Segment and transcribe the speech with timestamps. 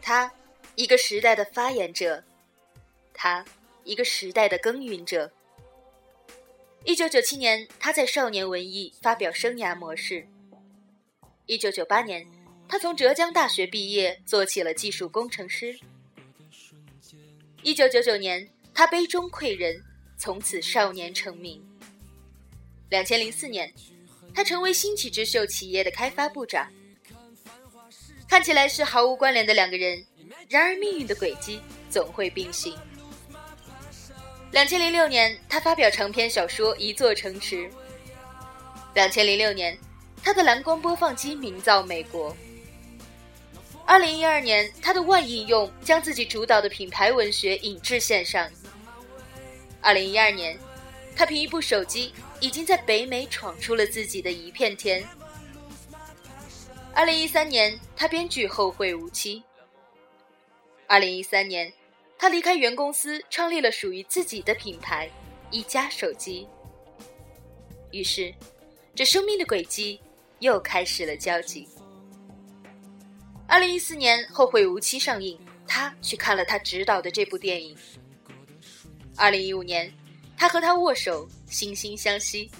[0.00, 0.32] 他，
[0.74, 2.22] 一个时代的发言者；
[3.12, 3.44] 他，
[3.84, 5.30] 一个时代的耕耘者。
[6.84, 10.26] 一九九七年，他在《少年文艺》发表生涯模式。
[11.44, 12.26] 一九九八年，
[12.68, 15.78] 他从浙江大学毕业，做起了技术工程师。
[17.62, 19.82] 一九九九年，他杯中窥人，
[20.18, 21.64] 从此少年成名。
[22.90, 23.72] 两千零四年，
[24.34, 26.70] 他成为新奇之秀企业的开发部长。
[28.28, 30.04] 看起来是毫无关联的两个人，
[30.48, 32.76] 然而命运的轨迹总会并行。
[34.52, 37.56] 两千零六年，他发表长篇小说《一座城池》。
[38.94, 39.76] 两千零六年，
[40.22, 42.36] 他的蓝光播放机名噪美国。
[43.88, 48.46] 二零一二年，他的万应用将自己主导的品牌文学引至线上。
[49.80, 50.58] 二零一二年，
[51.16, 55.02] 他凭一部手机，已经在北美闯出了自己的一片天。
[56.92, 59.36] 二零一三年，他编剧《后会无期》。
[60.86, 61.72] 二零一三年，
[62.18, 65.08] 他离开原公司，创立了属于自己的品牌——
[65.50, 66.46] 一加手机。
[67.90, 68.34] 于是，
[68.94, 69.98] 这生命的轨迹
[70.40, 71.66] 又开始了交集。
[73.50, 77.74] 二零一四年，《后会无期》上映，他去看了他执导的这部电影。
[79.16, 79.90] 二零一五年，
[80.36, 82.50] 他和他握手，惺惺相惜。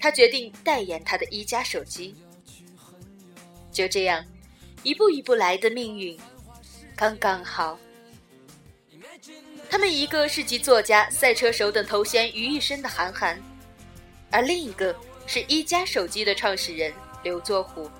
[0.00, 2.16] 他决定代言他的一加手机。
[3.70, 4.24] 就这样，
[4.82, 6.18] 一步一步来的命运，
[6.96, 7.78] 刚刚好。
[9.68, 13.38] 他们一个是集作家、赛车手等头衔于一身的韩寒，
[14.30, 16.90] 而另一个是一加手机的创始人
[17.22, 17.90] 刘作虎。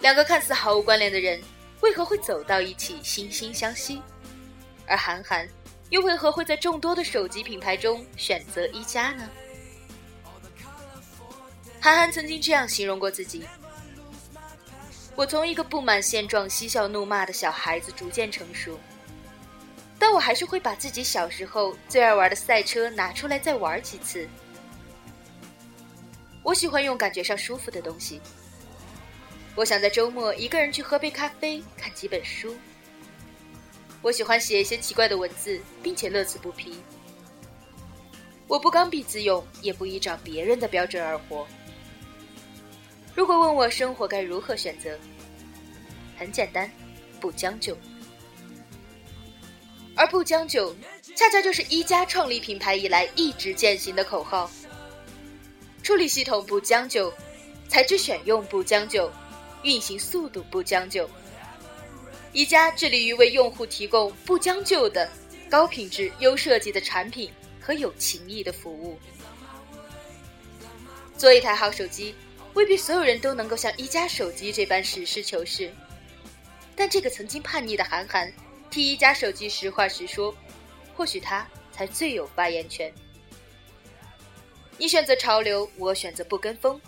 [0.00, 1.40] 两个看似毫无关联的人，
[1.80, 4.00] 为何会走到一起，惺惺相惜？
[4.86, 5.46] 而韩寒
[5.90, 9.28] 又为何会在众多的手机品牌中选择一加呢？
[11.80, 13.44] 韩寒曾经这样形容过自己
[15.14, 18.78] ：“我从一个不满现状、嬉笑怒骂的小孩子逐渐成熟，
[19.98, 24.28] 但我还是会把自己小时候最爱玩的赛车拿出来再玩几次。
[26.42, 28.20] 我喜欢用感觉上舒服的东西。
[29.58, 32.56] 我想在周末一个人去喝杯咖啡，看几本书。
[34.00, 36.78] 我喜欢写一些奇怪的文字，并且乐此不疲。
[38.46, 41.44] 我不刚愎自用，也不依照别人的标准而活。”
[43.16, 44.96] 如果问我生活该如何选择，
[46.16, 46.70] 很简单，
[47.18, 47.76] 不将就。
[49.96, 50.72] 而不将就，
[51.16, 54.48] 恰恰就是一加创立品牌以来一直践行的口号。
[55.82, 57.12] 处理系统不将就，
[57.66, 59.10] 材质选用不将就，
[59.62, 61.08] 运行速度不将就。
[62.32, 65.10] 一加致力于为用户提供不将就的
[65.50, 68.98] 高品质、优设计的产品和有情谊的服务。
[71.16, 72.14] 做一台好手机。
[72.54, 75.72] 未必所有人都能够像一加手机这般实事求是，
[76.74, 78.32] 但这个曾经叛逆的韩寒
[78.68, 80.34] 替一加手机实话实说，
[80.96, 82.92] 或许他才最有发言权。
[84.76, 86.80] 你选择潮流，我选择不跟风；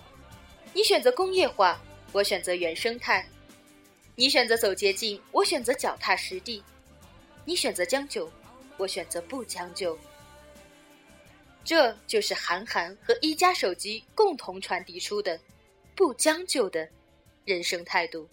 [0.72, 1.80] 你选择工业化，
[2.12, 3.24] 我选择原生态；
[4.16, 6.62] 你选择走捷径，我选择脚踏实地；
[7.44, 8.30] 你选择将就，
[8.76, 9.98] 我选择不将就。
[11.64, 15.38] 这就是韩寒和一加手机共同传递出的。
[15.92, 16.88] 不将就的
[17.44, 18.26] 人生态度。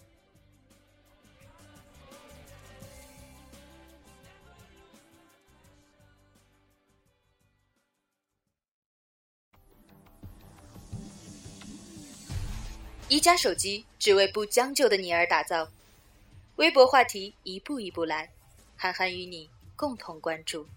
[13.08, 15.70] 一加手机只为不将就的你而打造。
[16.56, 18.30] 微博话题一步一步来，
[18.76, 20.68] 涵涵与你共同关注。